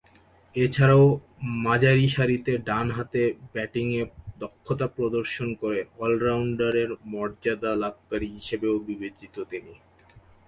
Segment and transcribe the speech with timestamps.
[0.55, 1.05] এছাড়াও
[1.63, 4.01] মাঝারিসারিতে ডানহাতে ব্যাটিংয়ে
[4.39, 9.73] দক্ষতা প্রদর্শন করে অল-রাউন্ডারের মর্যাদা লাভকারী হিসেবেও বিবেচিত তিনি।